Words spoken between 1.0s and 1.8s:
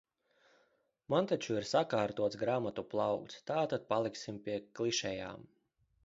Man taču ir